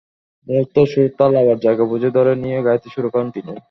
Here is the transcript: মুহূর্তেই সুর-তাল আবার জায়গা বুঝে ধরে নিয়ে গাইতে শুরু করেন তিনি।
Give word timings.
মুহূর্তেই 0.47 0.87
সুর-তাল 0.91 1.31
আবার 1.41 1.57
জায়গা 1.65 1.83
বুঝে 1.91 2.09
ধরে 2.17 2.31
নিয়ে 2.43 2.59
গাইতে 2.67 2.87
শুরু 2.95 3.07
করেন 3.13 3.29
তিনি। 3.31 3.51